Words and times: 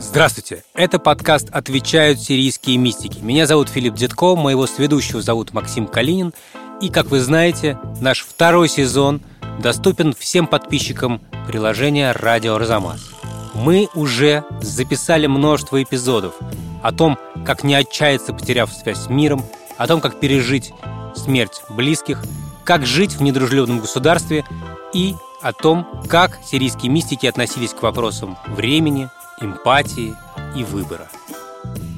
Здравствуйте! 0.00 0.64
Это 0.72 0.98
подкаст 0.98 1.50
«Отвечают 1.52 2.18
сирийские 2.18 2.78
мистики». 2.78 3.18
Меня 3.20 3.46
зовут 3.46 3.68
Филипп 3.68 3.94
Дедко, 3.94 4.34
моего 4.34 4.66
сведущего 4.66 5.20
зовут 5.20 5.52
Максим 5.52 5.86
Калинин. 5.86 6.32
И, 6.80 6.88
как 6.88 7.10
вы 7.10 7.20
знаете, 7.20 7.78
наш 8.00 8.22
второй 8.22 8.70
сезон 8.70 9.20
доступен 9.62 10.14
всем 10.14 10.46
подписчикам 10.46 11.20
приложения 11.46 12.12
«Радио 12.12 12.54
Арзамас». 12.54 13.10
Мы 13.52 13.88
уже 13.94 14.42
записали 14.62 15.26
множество 15.26 15.82
эпизодов 15.82 16.34
о 16.82 16.92
том, 16.92 17.18
как 17.44 17.62
не 17.62 17.74
отчаяться, 17.74 18.32
потеряв 18.32 18.72
связь 18.72 19.04
с 19.04 19.10
миром, 19.10 19.44
о 19.76 19.86
том, 19.86 20.00
как 20.00 20.18
пережить 20.18 20.72
смерть 21.14 21.62
близких, 21.68 22.24
как 22.64 22.86
жить 22.86 23.12
в 23.12 23.22
недружелюбном 23.22 23.80
государстве 23.80 24.46
и 24.94 25.14
о 25.42 25.52
том, 25.52 25.86
как 26.08 26.38
сирийские 26.44 26.90
мистики 26.90 27.26
относились 27.26 27.74
к 27.74 27.82
вопросам 27.82 28.38
времени, 28.46 29.10
эмпатии 29.40 30.16
и 30.56 30.64
выбора. 30.64 31.08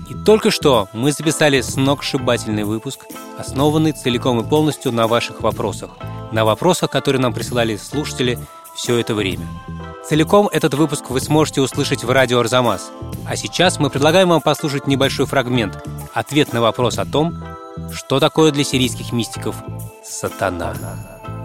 И 0.09 0.15
только 0.15 0.51
что 0.51 0.89
мы 0.93 1.13
записали 1.13 1.61
сногсшибательный 1.61 2.65
выпуск, 2.65 3.07
основанный 3.39 3.93
целиком 3.93 4.41
и 4.41 4.49
полностью 4.49 4.93
на 4.93 5.07
ваших 5.07 5.41
вопросах, 5.41 5.91
на 6.33 6.45
вопросах, 6.45 6.91
которые 6.91 7.21
нам 7.21 7.33
присылали 7.33 7.77
слушатели 7.77 8.39
все 8.75 8.97
это 8.99 9.15
время. 9.15 9.47
Целиком 10.09 10.49
этот 10.49 10.75
выпуск 10.75 11.11
вы 11.11 11.21
сможете 11.21 11.61
услышать 11.61 12.05
в 12.05 12.11
радио 12.11 12.41
«Арзамас». 12.41 12.91
А 13.27 13.37
сейчас 13.37 13.79
мы 13.79 13.89
предлагаем 13.89 14.31
вам 14.31 14.41
послушать 14.41 14.87
небольшой 14.87 15.27
фрагмент, 15.27 15.83
ответ 16.13 16.53
на 16.53 16.61
вопрос 16.61 16.99
о 16.99 17.07
том, 17.07 17.39
что 17.93 18.21
такое 18.21 18.51
для 18.51 18.65
сирийских 18.65 19.13
мистиков 19.13 19.57
сатана. 20.05 20.75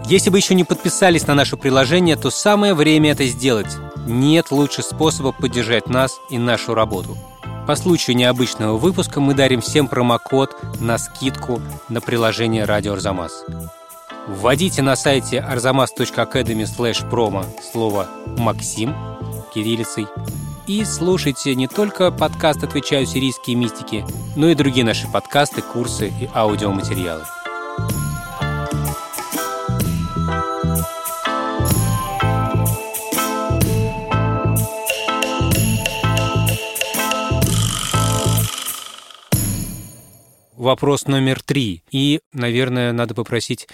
Если 0.06 0.30
вы 0.30 0.38
еще 0.38 0.54
не 0.54 0.64
подписались 0.64 1.26
на 1.26 1.34
наше 1.34 1.56
приложение, 1.56 2.16
то 2.16 2.30
самое 2.30 2.74
время 2.74 3.12
это 3.12 3.26
сделать. 3.26 3.76
Нет 4.08 4.50
лучше 4.50 4.82
способа 4.82 5.32
поддержать 5.32 5.88
нас 5.88 6.18
и 6.30 6.38
нашу 6.38 6.72
работу. 6.72 7.14
По 7.66 7.76
случаю 7.76 8.16
необычного 8.16 8.78
выпуска 8.78 9.20
мы 9.20 9.34
дарим 9.34 9.60
всем 9.60 9.86
промокод 9.86 10.56
на 10.80 10.96
скидку 10.96 11.60
на 11.90 12.00
приложение 12.00 12.64
«Радио 12.64 12.94
Арзамас». 12.94 13.44
Вводите 14.26 14.80
на 14.80 14.96
сайте 14.96 15.44
arzamas.academy 15.46 16.64
slash 16.64 17.06
promo 17.10 17.44
слово 17.70 18.08
«Максим» 18.38 18.94
кириллицей 19.52 20.06
и 20.66 20.84
слушайте 20.86 21.54
не 21.54 21.68
только 21.68 22.10
подкаст 22.10 22.64
«Отвечаю 22.64 23.04
сирийские 23.04 23.56
мистики», 23.56 24.06
но 24.36 24.48
и 24.48 24.54
другие 24.54 24.86
наши 24.86 25.06
подкасты, 25.06 25.60
курсы 25.60 26.08
и 26.08 26.30
аудиоматериалы. 26.34 27.24
Вопрос 40.68 41.06
номер 41.06 41.42
три. 41.42 41.82
И, 41.90 42.20
наверное, 42.34 42.92
надо 42.92 43.14
попросить 43.14 43.68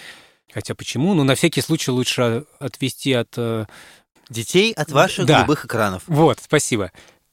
Хотя 0.52 0.76
почему? 0.76 1.14
Ну, 1.14 1.24
на 1.24 1.34
всякий 1.34 1.60
случай 1.60 1.90
лучше 1.90 2.44
отвести 2.60 3.12
от... 3.14 3.36
э, 3.36 3.66
Детей 4.30 4.72
от 4.72 4.92
ваших 4.92 5.26
Да. 5.26 5.38
голубых 5.38 5.64
экранов. 5.64 6.04
Вот, 6.06 6.38
спасибо. 6.40 6.92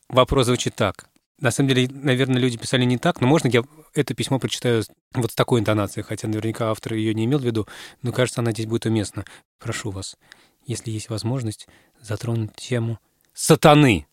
Вопрос 0.09 0.47
звучит 0.47 0.73
так. 0.73 1.05
На 1.39 1.51
самом 1.51 1.69
деле, 1.69 1.87
наверное, 1.93 2.41
люди 2.41 2.57
писали 2.57 2.85
не 2.85 2.97
так, 2.97 3.21
но 3.21 3.27
можно 3.27 3.49
я 3.49 3.61
это 3.93 4.15
письмо 4.15 4.39
прочитаю 4.39 4.83
вот 5.13 5.31
с 5.31 5.35
такой 5.35 5.59
интонацией, 5.59 6.03
хотя 6.03 6.27
наверняка 6.27 6.71
автор 6.71 6.95
ее 6.95 7.13
не 7.13 7.25
имел 7.25 7.37
в 7.37 7.43
виду, 7.45 7.67
но 8.01 8.11
кажется, 8.11 8.41
она 8.41 8.53
здесь 8.53 8.65
будет 8.65 8.87
уместна. 8.87 9.25
Прошу 9.59 9.91
вас, 9.91 10.17
если 10.65 10.89
есть 10.89 11.09
возможность, 11.11 11.67
затронуть 12.01 12.55
тему 12.55 12.97
сатаны. 13.35 14.07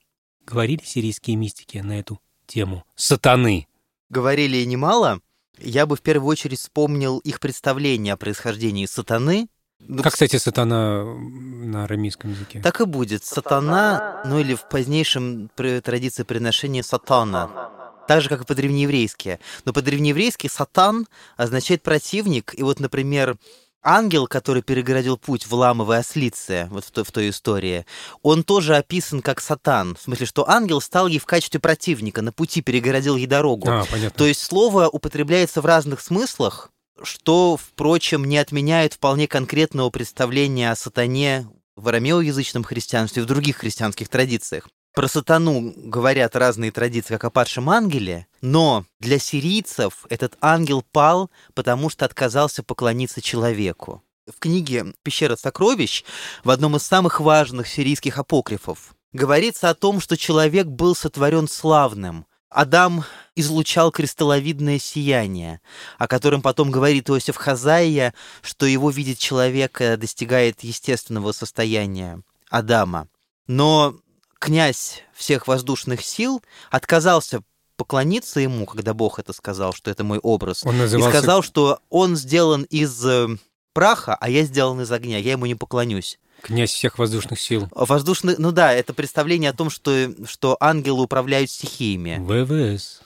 Говорили 0.44 0.82
сирийские 0.84 1.36
мистики 1.36 1.78
на 1.78 1.98
эту 1.98 2.20
тему 2.46 2.84
сатаны? 2.96 3.66
Говорили 4.10 4.58
и 4.58 4.66
немало. 4.66 5.20
Я 5.61 5.87
бы 5.87 5.97
в 5.97 6.03
первую 6.03 6.28
очередь 6.28 6.61
вспомнил 6.61 7.19
их 7.19 7.41
представление 7.41 8.15
о 8.15 8.16
происхождении 8.16 8.87
сатаны. 8.87 9.49
Ну, 9.81 10.03
Как, 10.03 10.12
кстати, 10.12 10.37
сатана 10.37 11.05
на 11.05 11.84
арамейском 11.84 12.32
языке? 12.32 12.60
Так 12.60 12.81
и 12.81 12.84
будет. 12.84 13.25
Сатана, 13.25 14.22
ну 14.25 14.41
или 14.41 14.55
в 14.55 14.69
позднейшем 14.69 15.50
традиции 15.56 16.25
приношения 16.25 16.82
сатана. 16.82 17.71
Так 18.09 18.22
же, 18.22 18.28
как 18.28 18.43
и 18.43 18.44
по-древнееврейски. 18.44 19.38
Но 19.65 19.72
по-древнееврейски 19.72 20.49
сатан 20.49 21.06
означает 21.37 21.82
противник. 21.82 22.59
И 22.59 22.62
вот, 22.62 22.81
например, 22.81 23.37
ангел, 23.83 24.27
который 24.27 24.62
перегородил 24.62 25.16
путь 25.16 25.47
в 25.47 25.55
ламовой 25.55 25.99
ослице, 25.99 26.69
вот 26.71 26.84
в 26.84 26.91
той, 26.91 27.05
в 27.05 27.12
той 27.12 27.31
истории, 27.31 27.87
он 28.22 28.43
тоже 28.43 28.77
описан 28.77 29.22
как 29.22 29.41
сатан. 29.41 29.97
В 29.97 30.03
смысле, 30.03 30.27
что 30.27 30.49
ангел 30.49 30.81
стал 30.81 31.06
ей 31.06 31.19
в 31.19 31.27
качестве 31.27 31.61
противника, 31.61 32.22
на 32.22 32.33
пути 32.33 32.61
перегородил 32.61 33.17
ей 33.17 33.27
дорогу. 33.27 33.69
А, 33.69 33.84
понятно. 33.91 34.17
То 34.17 34.27
есть 34.27 34.43
слово 34.43 34.88
употребляется 34.88 35.61
в 35.61 35.67
разных 35.67 36.00
смыслах, 36.00 36.71
что, 37.03 37.56
впрочем, 37.56 38.25
не 38.25 38.38
отменяет 38.38 38.94
вполне 38.94 39.28
конкретного 39.28 39.91
представления 39.91 40.71
о 40.71 40.77
сатане 40.77 41.49
в 41.77 41.88
арамеоязычном 41.88 42.65
христианстве 42.65 43.22
и 43.22 43.25
в 43.25 43.28
других 43.28 43.59
христианских 43.59 44.09
традициях. 44.09 44.69
Про 44.98 45.06
сатану 45.06 45.75
говорят 45.76 46.34
разные 46.34 46.72
традиции, 46.72 47.14
как 47.14 47.22
о 47.22 47.31
падшем 47.31 47.70
ангеле, 47.70 48.26
но 48.41 48.84
для 48.98 49.20
сирийцев 49.20 50.04
этот 50.09 50.36
ангел 50.41 50.82
пал, 50.82 51.31
потому 51.54 51.88
что 51.88 52.04
отказался 52.04 52.64
поклониться 52.64 53.22
человеку. 53.22 54.03
В 54.26 54.41
книге 54.41 54.94
«Пещера 55.04 55.37
сокровищ» 55.37 56.03
в 56.42 56.50
одном 56.50 56.75
из 56.75 56.82
самых 56.82 57.20
важных 57.20 57.69
сирийских 57.69 58.19
апокрифов 58.19 58.97
говорится 59.12 59.70
о 59.70 59.76
том, 59.76 60.00
что 60.00 60.16
человек 60.16 60.66
был 60.66 60.97
сотворен 60.97 61.47
славным. 61.47 62.26
Адам 62.50 63.04
излучал 63.37 63.92
кристалловидное 63.92 64.81
сияние, 64.81 65.60
о 65.98 66.08
котором 66.08 66.42
потом 66.42 66.72
говорит 66.72 67.08
Иосиф 67.08 67.37
Хазаия, 67.37 68.14
что 68.42 68.66
его 68.66 68.91
видеть 68.91 69.20
человека 69.20 69.97
достигает 69.97 70.64
естественного 70.64 71.31
состояния 71.31 72.20
Адама. 72.50 73.06
Но 73.47 73.94
князь 74.38 75.03
всех 75.15 75.47
воздушных 75.47 76.04
сил 76.04 76.43
отказался 76.71 77.43
поклониться 77.76 78.41
ему, 78.41 78.66
когда 78.66 78.93
Бог 78.93 79.19
это 79.19 79.32
сказал, 79.32 79.72
что 79.72 79.91
это 79.91 80.04
мой 80.04 80.19
образ, 80.19 80.66
Он 80.66 80.75
и 80.75 80.78
назывался... 80.78 81.19
сказал, 81.19 81.43
что 81.43 81.81
он 81.91 82.16
сделан 82.16 82.65
из 82.65 83.04
э, 83.06 83.28
праха, 83.72 84.16
а 84.21 84.28
я 84.28 84.43
сделан 84.43 84.81
из 84.81 84.91
огня, 84.91 85.19
я 85.19 85.32
ему 85.32 85.47
не 85.47 85.54
поклонюсь. 85.54 86.19
Князь 86.43 86.71
всех 86.71 86.99
воздушных 86.99 87.41
сил. 87.41 87.69
Воздушный, 87.72 88.37
ну 88.38 88.53
да, 88.53 88.72
это 88.72 88.94
представление 88.94 89.50
о 89.50 89.54
том, 89.54 89.71
что, 89.71 90.12
что 90.26 90.56
ангелы 90.60 91.03
управляют 91.03 91.50
стихиями. 91.50 92.19
ВВС. 92.20 93.00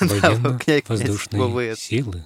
Военно-воздушные 0.00 1.76
силы. 1.76 2.24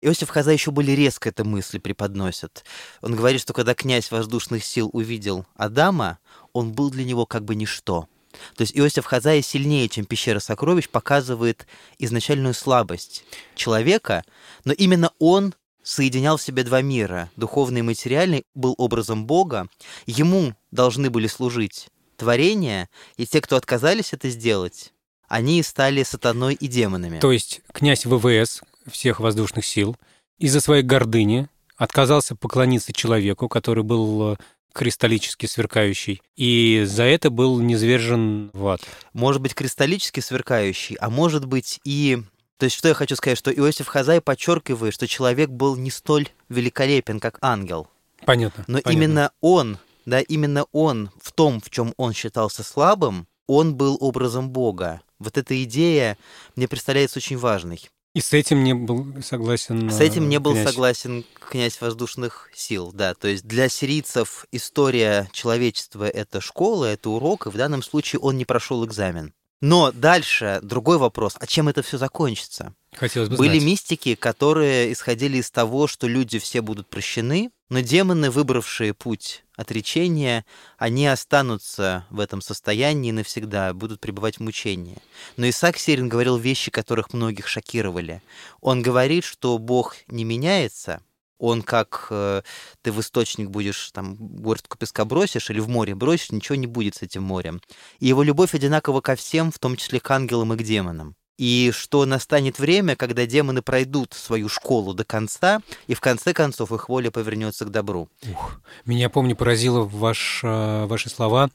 Иосиф 0.00 0.28
Хаза 0.28 0.52
еще 0.52 0.70
более 0.70 0.94
резко 0.94 1.28
эту 1.28 1.44
мысль 1.44 1.80
преподносит. 1.80 2.64
Он 3.02 3.16
говорит, 3.16 3.40
что 3.40 3.52
когда 3.52 3.74
князь 3.74 4.10
воздушных 4.10 4.64
сил 4.64 4.90
увидел 4.92 5.44
Адама, 5.56 6.18
он 6.52 6.72
был 6.72 6.90
для 6.90 7.04
него 7.04 7.26
как 7.26 7.44
бы 7.44 7.54
ничто. 7.54 8.08
То 8.54 8.62
есть 8.62 8.76
Иосиф 8.76 9.06
Хазай 9.06 9.42
сильнее, 9.42 9.88
чем 9.88 10.04
пещера 10.04 10.38
сокровищ, 10.38 10.88
показывает 10.88 11.66
изначальную 11.98 12.54
слабость 12.54 13.24
человека, 13.56 14.24
но 14.64 14.72
именно 14.72 15.10
он 15.18 15.54
соединял 15.82 16.36
в 16.36 16.42
себе 16.42 16.62
два 16.62 16.82
мира, 16.82 17.30
духовный 17.36 17.80
и 17.80 17.82
материальный, 17.82 18.44
был 18.54 18.74
образом 18.78 19.26
Бога, 19.26 19.68
ему 20.06 20.54
должны 20.70 21.10
были 21.10 21.26
служить 21.26 21.88
творения, 22.16 22.88
и 23.16 23.26
те, 23.26 23.40
кто 23.40 23.56
отказались 23.56 24.12
это 24.12 24.28
сделать, 24.28 24.92
они 25.28 25.62
стали 25.62 26.02
сатаной 26.02 26.54
и 26.54 26.68
демонами. 26.68 27.20
То 27.20 27.32
есть 27.32 27.62
князь 27.72 28.04
ВВС 28.04 28.62
всех 28.92 29.20
воздушных 29.20 29.64
сил 29.64 29.96
из-за 30.38 30.60
своей 30.60 30.82
гордыни 30.82 31.48
отказался 31.76 32.34
поклониться 32.34 32.92
человеку, 32.92 33.48
который 33.48 33.84
был 33.84 34.32
э, 34.32 34.36
кристаллически 34.72 35.46
сверкающий, 35.46 36.22
и 36.36 36.84
за 36.86 37.04
это 37.04 37.30
был 37.30 37.58
низвержен 37.60 38.50
в 38.52 38.68
ад. 38.68 38.80
может 39.12 39.40
быть 39.42 39.54
кристаллически 39.54 40.20
сверкающий, 40.20 40.96
а 40.96 41.10
может 41.10 41.44
быть 41.46 41.80
и... 41.84 42.22
То 42.58 42.64
есть 42.64 42.76
что 42.76 42.88
я 42.88 42.94
хочу 42.94 43.14
сказать, 43.14 43.38
что 43.38 43.52
Иосиф 43.52 43.86
Хазай 43.86 44.20
подчеркивает, 44.20 44.92
что 44.92 45.06
человек 45.06 45.48
был 45.48 45.76
не 45.76 45.92
столь 45.92 46.28
великолепен, 46.48 47.20
как 47.20 47.38
ангел. 47.40 47.88
Понятно. 48.24 48.64
Но 48.66 48.80
понятно. 48.80 48.90
именно 48.90 49.30
он, 49.40 49.78
да, 50.06 50.20
именно 50.20 50.64
он 50.72 51.10
в 51.22 51.32
том, 51.32 51.60
в 51.60 51.70
чем 51.70 51.94
он 51.96 52.12
считался 52.12 52.64
слабым, 52.64 53.28
он 53.46 53.76
был 53.76 53.96
образом 54.00 54.50
Бога. 54.50 55.02
Вот 55.20 55.38
эта 55.38 55.62
идея 55.62 56.18
мне 56.56 56.66
представляется 56.66 57.18
очень 57.18 57.38
важной. 57.38 57.88
И 58.18 58.20
с 58.20 58.32
этим 58.32 58.64
не 58.64 58.74
был 58.74 59.06
согласен 59.22 59.92
С 59.92 60.00
этим 60.00 60.28
не 60.28 60.40
был 60.40 60.50
князь. 60.50 60.66
согласен 60.68 61.24
князь 61.38 61.80
воздушных 61.80 62.50
сил, 62.52 62.90
да. 62.92 63.14
То 63.14 63.28
есть 63.28 63.46
для 63.46 63.68
сирийцев 63.68 64.44
история 64.50 65.30
человечества— 65.32 66.08
это 66.22 66.40
школа, 66.40 66.86
это 66.86 67.10
урок, 67.10 67.46
и 67.46 67.50
в 67.50 67.56
данном 67.56 67.80
случае 67.80 68.18
он 68.18 68.36
не 68.36 68.44
прошел 68.44 68.84
экзамен. 68.84 69.32
Но 69.60 69.92
дальше 69.92 70.58
другой 70.64 70.98
вопрос, 70.98 71.36
а 71.38 71.46
чем 71.46 71.68
это 71.68 71.82
все 71.82 71.96
закончится? 71.96 72.74
Хотелось 72.92 73.28
бы 73.28 73.36
Были 73.36 73.58
знать. 73.60 73.62
мистики, 73.70 74.16
которые 74.16 74.92
исходили 74.92 75.36
из 75.36 75.52
того, 75.52 75.86
что 75.86 76.08
люди 76.08 76.40
все 76.40 76.60
будут 76.60 76.88
прощены, 76.88 77.50
но 77.68 77.80
демоны, 77.80 78.30
выбравшие 78.30 78.94
путь 78.94 79.44
отречения, 79.56 80.44
они 80.78 81.06
останутся 81.06 82.06
в 82.10 82.20
этом 82.20 82.40
состоянии 82.40 83.10
навсегда, 83.10 83.74
будут 83.74 84.00
пребывать 84.00 84.36
в 84.36 84.40
мучении. 84.40 84.98
Но 85.36 85.48
Исаак 85.48 85.78
Сирин 85.78 86.08
говорил 86.08 86.36
вещи, 86.36 86.70
которых 86.70 87.12
многих 87.12 87.48
шокировали. 87.48 88.22
Он 88.60 88.82
говорит, 88.82 89.24
что 89.24 89.58
Бог 89.58 89.96
не 90.06 90.24
меняется, 90.24 91.02
он 91.38 91.62
как 91.62 92.08
э, 92.10 92.42
ты 92.82 92.92
в 92.92 93.00
источник 93.00 93.48
будешь 93.48 93.90
там 93.92 94.16
горстку 94.16 94.76
песка 94.76 95.04
бросишь 95.04 95.50
или 95.50 95.60
в 95.60 95.68
море 95.68 95.94
бросишь, 95.94 96.32
ничего 96.32 96.56
не 96.56 96.66
будет 96.66 96.96
с 96.96 97.02
этим 97.02 97.22
морем. 97.22 97.60
И 98.00 98.06
его 98.06 98.22
любовь 98.22 98.54
одинакова 98.54 99.00
ко 99.00 99.14
всем, 99.14 99.52
в 99.52 99.58
том 99.58 99.76
числе 99.76 100.00
к 100.00 100.10
ангелам 100.10 100.52
и 100.52 100.56
к 100.56 100.62
демонам. 100.62 101.14
И 101.38 101.70
что 101.72 102.04
настанет 102.04 102.58
время, 102.58 102.96
когда 102.96 103.24
демоны 103.24 103.62
пройдут 103.62 104.12
свою 104.12 104.48
школу 104.48 104.92
до 104.92 105.04
конца, 105.04 105.60
и 105.86 105.94
в 105.94 106.00
конце 106.00 106.34
концов 106.34 106.72
их 106.72 106.88
воля 106.88 107.10
повернется 107.10 107.64
к 107.64 107.70
добру. 107.70 108.08
Ух, 108.30 108.60
меня, 108.84 109.08
помню, 109.08 109.36
поразило 109.36 109.84
ваш, 109.84 110.40
э, 110.42 110.86
ваши 110.86 111.08
слова 111.08 111.48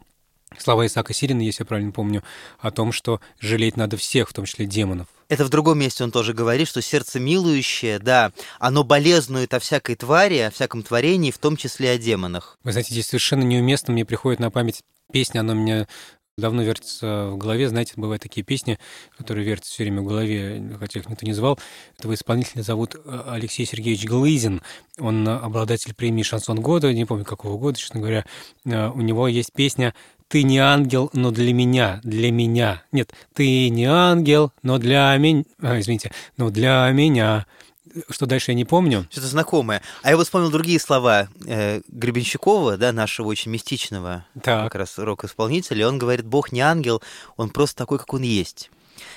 слова 0.59 0.85
Исаака 0.85 1.13
Сирина, 1.13 1.41
если 1.41 1.63
я 1.63 1.65
правильно 1.65 1.91
помню, 1.91 2.23
о 2.59 2.71
том, 2.71 2.91
что 2.91 3.21
жалеть 3.39 3.77
надо 3.77 3.97
всех, 3.97 4.29
в 4.29 4.33
том 4.33 4.45
числе 4.45 4.65
демонов. 4.65 5.07
Это 5.29 5.45
в 5.45 5.49
другом 5.49 5.79
месте 5.79 6.03
он 6.03 6.11
тоже 6.11 6.33
говорит, 6.33 6.67
что 6.67 6.81
сердце 6.81 7.19
милующее, 7.19 7.99
да, 7.99 8.31
оно 8.59 8.83
болезнует 8.83 9.53
о 9.53 9.59
всякой 9.59 9.95
твари, 9.95 10.37
о 10.37 10.51
всяком 10.51 10.83
творении, 10.83 11.31
в 11.31 11.37
том 11.37 11.57
числе 11.57 11.91
о 11.91 11.97
демонах. 11.97 12.57
Вы 12.63 12.71
знаете, 12.71 12.93
здесь 12.93 13.07
совершенно 13.07 13.43
неуместно 13.43 13.93
мне 13.93 14.05
приходит 14.05 14.39
на 14.39 14.51
память 14.51 14.81
песня, 15.11 15.39
она 15.39 15.53
меня 15.53 15.87
давно 16.37 16.63
вертится 16.63 17.27
в 17.27 17.37
голове. 17.37 17.69
Знаете, 17.69 17.93
бывают 17.95 18.23
такие 18.23 18.43
песни, 18.43 18.79
которые 19.17 19.45
вертятся 19.45 19.73
все 19.73 19.83
время 19.83 20.01
в 20.01 20.05
голове, 20.05 20.77
хотя 20.79 20.99
их 20.99 21.09
никто 21.09 21.25
не 21.25 21.33
звал. 21.33 21.59
Этого 21.97 22.13
исполнителя 22.13 22.61
зовут 22.63 22.95
э, 22.95 23.23
Алексей 23.27 23.65
Сергеевич 23.65 24.05
Глызин. 24.05 24.61
Он 24.97 25.27
обладатель 25.27 25.93
премии 25.93 26.23
«Шансон 26.23 26.59
года», 26.59 26.91
не 26.93 27.05
помню 27.05 27.25
какого 27.25 27.57
года, 27.57 27.77
честно 27.77 27.99
говоря. 27.99 28.25
Э, 28.65 28.89
у 28.89 29.01
него 29.01 29.27
есть 29.27 29.53
песня 29.53 29.93
ты 30.33 30.41
не 30.41 30.57
ангел, 30.57 31.11
но 31.13 31.29
для 31.29 31.53
меня, 31.53 32.01
для 32.03 32.31
меня. 32.31 32.81
Нет, 32.91 33.13
ты 33.35 33.69
не 33.69 33.85
ангел, 33.85 34.51
но 34.63 34.79
для 34.79 35.15
меня, 35.17 35.43
а, 35.61 35.79
извините, 35.79 36.11
но 36.37 36.49
для 36.49 36.89
меня. 36.91 37.45
Что 38.09 38.25
дальше 38.25 38.51
я 38.51 38.55
не 38.55 38.65
помню. 38.65 39.07
Что-то 39.11 39.27
знакомое. 39.27 39.81
А 40.01 40.09
я 40.09 40.17
вот 40.17 40.25
вспомнил 40.25 40.49
другие 40.49 40.79
слова 40.79 41.27
э, 41.45 41.81
Гребенщикова, 41.87 42.77
да, 42.77 42.91
нашего 42.91 43.27
очень 43.27 43.51
мистичного 43.51 44.25
так. 44.41 44.63
как 44.65 44.75
раз 44.75 44.97
рок-исполнителя. 44.97 45.87
Он 45.87 45.97
говорит, 45.97 46.25
Бог 46.25 46.51
не 46.51 46.61
ангел, 46.61 47.01
он 47.37 47.49
просто 47.49 47.77
такой, 47.77 47.99
как 47.99 48.13
он 48.13 48.21
есть. 48.21 48.71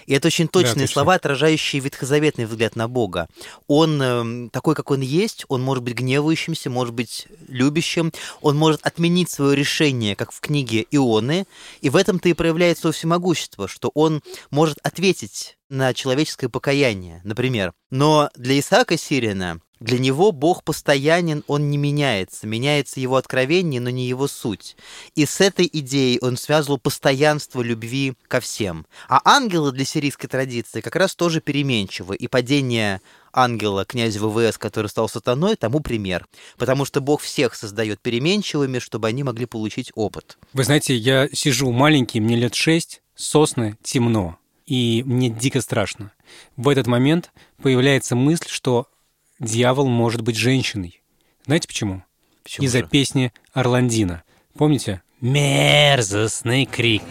И 0.06 0.14
это 0.14 0.28
очень 0.28 0.48
точные 0.48 0.86
да, 0.86 0.92
слова, 0.92 1.14
отражающие 1.14 1.80
ветхозаветный 1.80 2.46
взгляд 2.46 2.76
на 2.76 2.88
Бога. 2.88 3.28
Он 3.66 4.00
э, 4.02 4.50
такой, 4.50 4.74
как 4.74 4.90
он 4.90 5.00
есть, 5.00 5.44
он 5.48 5.62
может 5.62 5.82
быть 5.82 5.94
гневающимся, 5.94 6.70
может 6.70 6.94
быть 6.94 7.26
любящим, 7.48 8.12
он 8.40 8.56
может 8.56 8.80
отменить 8.84 9.30
свое 9.30 9.56
решение, 9.56 10.16
как 10.16 10.32
в 10.32 10.40
книге 10.40 10.86
Ионы, 10.90 11.46
и 11.80 11.90
в 11.90 11.96
этом-то 11.96 12.28
и 12.28 12.34
проявляется 12.34 12.88
его 12.88 12.92
всемогущество, 12.92 13.68
что 13.68 13.90
он 13.94 14.22
может 14.50 14.78
ответить 14.82 15.56
на 15.68 15.92
человеческое 15.94 16.48
покаяние, 16.48 17.20
например. 17.24 17.72
Но 17.90 18.30
для 18.36 18.58
Исаака 18.58 18.96
Сирина 18.96 19.60
для 19.81 19.99
него 19.99 20.32
Бог 20.32 20.64
постоянен, 20.64 21.44
он 21.46 21.70
не 21.70 21.76
меняется. 21.76 22.46
Меняется 22.46 22.99
его 22.99 23.17
откровение, 23.17 23.81
но 23.81 23.90
не 23.90 24.06
его 24.06 24.26
суть. 24.26 24.76
И 25.14 25.26
с 25.26 25.40
этой 25.40 25.69
идеей 25.70 26.19
он 26.23 26.37
связывал 26.37 26.78
постоянство 26.78 27.61
любви 27.61 28.14
ко 28.26 28.40
всем. 28.40 28.87
А 29.08 29.20
ангелы 29.25 29.73
для 29.73 29.84
сирийской 29.84 30.28
традиции 30.28 30.81
как 30.81 30.96
раз 30.96 31.14
тоже 31.14 31.40
переменчивы. 31.40 32.17
И 32.17 32.26
падение 32.26 33.02
ангела 33.32 33.84
князя 33.84 34.19
ВВС, 34.20 34.56
который 34.56 34.87
стал 34.87 35.11
сатаной, 35.11 35.56
тому 35.56 35.81
пример. 35.81 36.26
Потому 36.56 36.87
что 36.87 37.02
Бог 37.02 37.20
всех 37.20 37.55
создает 37.55 38.00
переменчивыми, 38.00 38.79
чтобы 38.79 39.08
они 39.08 39.25
могли 39.25 39.44
получить 39.44 39.93
опыт. 39.94 40.38
Вы 40.55 40.64
знаете, 40.64 40.96
я 40.96 41.29
сижу 41.32 41.70
маленький, 41.70 42.20
мне 42.20 42.37
лет 42.37 42.55
шесть, 42.55 43.02
сосны, 43.14 43.76
темно, 43.82 44.38
и 44.67 45.02
мне 45.05 45.29
дико 45.29 45.61
страшно. 45.61 46.12
В 46.56 46.69
этот 46.70 46.87
момент 46.87 47.31
появляется 47.62 48.17
мысль, 48.17 48.49
что 48.49 48.88
дьявол 49.38 49.88
может 49.88 50.20
быть 50.22 50.36
женщиной. 50.36 51.02
Знаете 51.46 51.68
почему? 51.68 52.02
почему 52.42 52.64
Из-за 52.66 52.78
же? 52.78 52.86
песни 52.86 53.32
Орландина. 53.52 54.22
Помните? 54.56 55.02
Мерзостный 55.20 56.66
крик. 56.66 57.02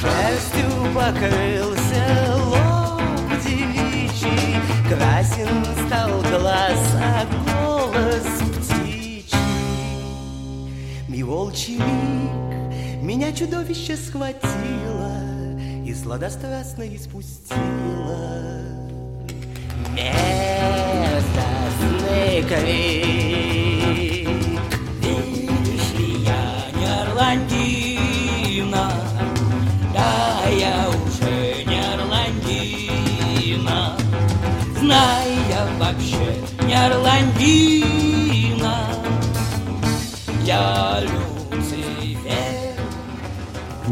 Шерстью 0.00 0.92
покрылся 0.94 2.36
лоб 2.36 3.00
девичий, 3.44 4.60
Красен 4.88 5.64
стал 5.86 6.20
глаз, 6.22 6.94
а 6.96 7.26
голос 7.46 8.26
птичий. 8.56 9.34
И 11.08 11.22
волчий 11.22 11.76
миг 11.76 13.02
меня 13.02 13.32
чудовище 13.32 13.96
схватило 13.96 15.12
И 15.84 15.94
сладострастно 15.94 16.84
испустило. 16.94 18.63
Мерзостный 19.94 22.42
крик. 22.42 24.28
Видишь 25.00 25.90
ли, 25.96 26.08
я 26.24 26.44
не 26.74 26.86
Орландина, 27.02 28.84
да, 29.94 30.10
я 30.50 30.90
уже 30.90 31.64
не 31.64 31.80
Орландина. 31.94 33.80
Знай, 34.80 35.28
я 35.48 35.62
вообще 35.78 36.42
не 36.66 36.74
Орландина, 36.74 38.76
я 40.44 41.00
Люцифер. 41.02 42.74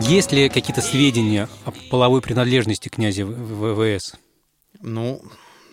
Есть 0.00 0.32
ли 0.32 0.48
какие-то 0.48 0.80
сведения 0.82 1.48
о 1.64 1.70
половой 1.90 2.20
принадлежности 2.22 2.88
князя 2.88 3.24
ВВС? 3.24 4.14
Ну, 4.80 5.22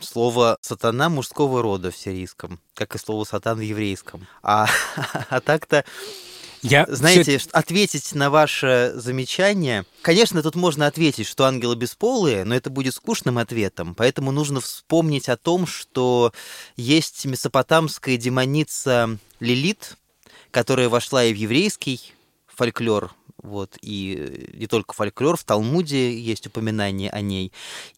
слово 0.01 0.57
«сатана» 0.61 1.09
мужского 1.09 1.61
рода 1.61 1.91
в 1.91 1.97
сирийском, 1.97 2.59
как 2.73 2.95
и 2.95 2.99
слово 2.99 3.23
«сатан» 3.23 3.57
в 3.57 3.61
еврейском. 3.61 4.27
А, 4.41 4.67
а 5.29 5.41
так-то 5.41 5.85
я 6.61 6.85
Знаете, 6.89 7.37
все... 7.37 7.49
ответить 7.51 8.13
на 8.13 8.29
ваше 8.29 8.91
замечание, 8.95 9.85
конечно, 10.01 10.43
тут 10.43 10.55
можно 10.55 10.87
ответить, 10.87 11.25
что 11.25 11.45
ангелы 11.45 11.75
бесполые, 11.75 12.43
но 12.43 12.55
это 12.55 12.69
будет 12.69 12.95
скучным 12.95 13.37
ответом, 13.37 13.95
поэтому 13.95 14.31
нужно 14.31 14.59
вспомнить 14.59 15.29
о 15.29 15.37
том, 15.37 15.65
что 15.65 16.33
есть 16.75 17.25
месопотамская 17.25 18.17
демоница 18.17 19.17
Лилит, 19.39 19.95
которая 20.51 20.89
вошла 20.89 21.23
и 21.23 21.33
в 21.33 21.37
еврейский 21.37 22.01
фольклор, 22.47 23.13
вот, 23.43 23.77
и 23.81 24.49
не 24.53 24.67
только 24.67 24.93
фольклор, 24.93 25.37
в 25.37 25.43
Талмуде 25.43 26.17
есть 26.19 26.47
упоминание 26.47 27.09
о 27.09 27.21
ней. 27.21 27.51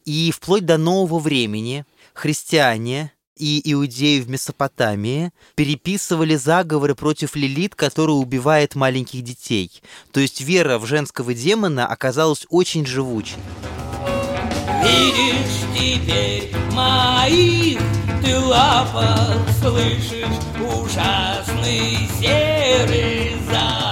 И 0.06 0.32
вплоть 0.32 0.66
до 0.66 0.78
нового 0.78 1.20
времени 1.20 1.86
христиане 2.14 3.12
и 3.38 3.62
иудеи 3.74 4.20
в 4.20 4.30
Месопотамии 4.30 5.32
переписывали 5.56 6.36
заговоры 6.36 6.96
против 6.96 7.36
Лилит, 7.36 7.76
которая 7.76 8.16
убивает 8.16 8.76
маленьких 8.76 9.24
детей. 9.24 9.82
То 10.12 10.20
есть 10.20 10.42
вера 10.42 10.78
в 10.78 10.86
женского 10.86 11.34
демона 11.34 11.88
оказалась 11.88 12.46
очень 12.50 12.86
живучей. 12.86 13.38
Видишь 14.84 15.62
теперь 15.76 16.56
моих 16.72 17.80
ты 18.24 18.38
лапах 18.40 19.38
слышишь 19.60 20.28
ужасный 20.60 22.08
серый 22.20 23.36
запах 23.50 23.91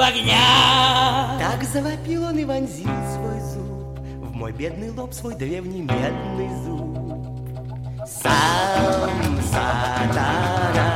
огня. 0.00 1.38
Так 1.38 1.62
завопил 1.64 2.24
он 2.24 2.38
и 2.38 2.44
вонзил 2.44 2.88
свой 3.14 3.40
зуб 3.40 3.98
в 4.30 4.34
мой 4.34 4.52
бедный 4.52 4.90
лоб 4.90 5.12
свой 5.12 5.34
древний 5.34 5.82
медный 5.82 6.48
зуб. 6.64 6.80
Сам 8.06 9.40
сатана, 9.50 10.86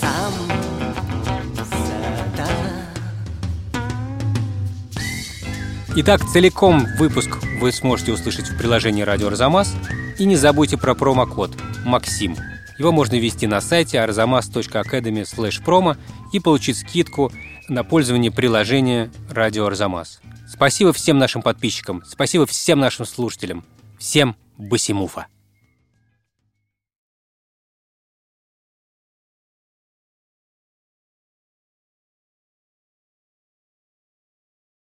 сам 0.00 0.32
сатана. 1.56 2.48
Итак, 5.96 6.22
целиком 6.32 6.86
выпуск 6.98 7.38
вы 7.60 7.72
сможете 7.72 8.12
услышать 8.12 8.48
в 8.48 8.58
приложении 8.58 9.02
«Радио 9.02 9.28
Арзамас». 9.28 9.74
И 10.18 10.24
не 10.26 10.36
забудьте 10.36 10.76
про 10.76 10.94
промокод 10.94 11.52
«Максим». 11.84 12.36
Его 12.78 12.92
можно 12.92 13.16
ввести 13.16 13.46
на 13.46 13.60
сайте 13.60 13.98
arzamas.academy/promo 13.98 15.96
и 16.32 16.40
получить 16.40 16.78
скидку 16.78 17.32
на 17.68 17.84
пользование 17.84 18.30
приложения 18.30 19.10
«Радио 19.30 19.66
Арзамас». 19.66 20.20
Спасибо 20.48 20.92
всем 20.92 21.18
нашим 21.18 21.42
подписчикам, 21.42 22.02
спасибо 22.06 22.46
всем 22.46 22.78
нашим 22.78 23.06
слушателям. 23.06 23.64
Всем 23.98 24.36
басимуфа! 24.58 25.26